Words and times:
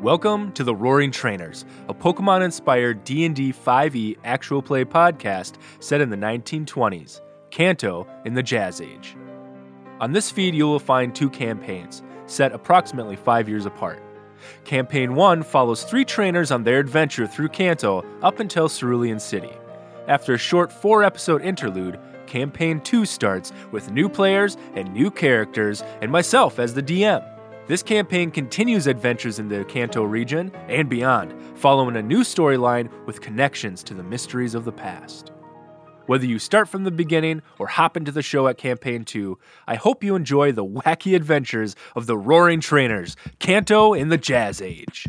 Welcome 0.00 0.52
to 0.52 0.64
the 0.64 0.74
Roaring 0.74 1.10
Trainers, 1.10 1.66
a 1.90 1.92
Pokemon-inspired 1.92 3.04
D&D 3.04 3.52
5e 3.52 4.16
actual 4.24 4.62
play 4.62 4.82
podcast 4.82 5.56
set 5.78 6.00
in 6.00 6.08
the 6.08 6.16
1920s, 6.16 7.20
Kanto 7.50 8.06
in 8.24 8.32
the 8.32 8.42
Jazz 8.42 8.80
Age. 8.80 9.14
On 10.00 10.10
this 10.10 10.30
feed, 10.30 10.54
you 10.54 10.64
will 10.64 10.78
find 10.78 11.14
two 11.14 11.28
campaigns, 11.28 12.02
set 12.24 12.52
approximately 12.52 13.14
five 13.14 13.46
years 13.46 13.66
apart. 13.66 14.02
Campaign 14.64 15.14
1 15.14 15.42
follows 15.42 15.84
three 15.84 16.06
trainers 16.06 16.50
on 16.50 16.64
their 16.64 16.78
adventure 16.78 17.26
through 17.26 17.48
Kanto 17.48 18.02
up 18.22 18.40
until 18.40 18.70
Cerulean 18.70 19.20
City. 19.20 19.52
After 20.08 20.32
a 20.32 20.38
short 20.38 20.72
four 20.72 21.04
episode 21.04 21.42
interlude, 21.42 22.00
Campaign 22.26 22.80
2 22.80 23.04
starts 23.04 23.52
with 23.70 23.92
new 23.92 24.08
players 24.08 24.56
and 24.72 24.90
new 24.94 25.10
characters, 25.10 25.82
and 26.00 26.10
myself 26.10 26.58
as 26.58 26.72
the 26.72 26.82
DM. 26.82 27.29
This 27.70 27.84
campaign 27.84 28.32
continues 28.32 28.88
adventures 28.88 29.38
in 29.38 29.46
the 29.46 29.64
Kanto 29.64 30.02
region 30.02 30.50
and 30.66 30.88
beyond, 30.88 31.32
following 31.56 31.94
a 31.94 32.02
new 32.02 32.22
storyline 32.22 32.90
with 33.06 33.20
connections 33.20 33.84
to 33.84 33.94
the 33.94 34.02
mysteries 34.02 34.56
of 34.56 34.64
the 34.64 34.72
past. 34.72 35.30
Whether 36.06 36.26
you 36.26 36.40
start 36.40 36.68
from 36.68 36.82
the 36.82 36.90
beginning 36.90 37.42
or 37.60 37.68
hop 37.68 37.96
into 37.96 38.10
the 38.10 38.22
show 38.22 38.48
at 38.48 38.58
Campaign 38.58 39.04
2, 39.04 39.38
I 39.68 39.76
hope 39.76 40.02
you 40.02 40.16
enjoy 40.16 40.50
the 40.50 40.64
wacky 40.64 41.14
adventures 41.14 41.76
of 41.94 42.08
the 42.08 42.18
Roaring 42.18 42.58
Trainers, 42.60 43.14
Kanto 43.38 43.94
in 43.94 44.08
the 44.08 44.18
Jazz 44.18 44.60
Age. 44.60 45.06